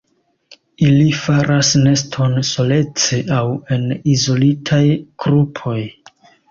Ili 0.85 1.03
faras 1.25 1.69
neston 1.83 2.33
solece 2.53 3.21
aŭ 3.39 3.45
en 3.77 3.87
izolitaj 4.19 4.85
grupoj. 5.27 5.81